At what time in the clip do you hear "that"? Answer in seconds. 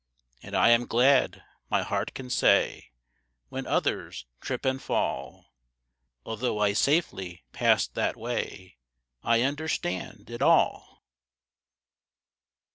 7.93-8.17